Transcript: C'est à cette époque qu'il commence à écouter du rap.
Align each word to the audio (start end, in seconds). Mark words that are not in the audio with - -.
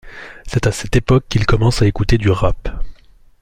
C'est 0.47 0.65
à 0.65 0.71
cette 0.71 0.95
époque 0.95 1.25
qu'il 1.29 1.45
commence 1.45 1.83
à 1.83 1.85
écouter 1.85 2.17
du 2.17 2.31
rap. 2.31 2.69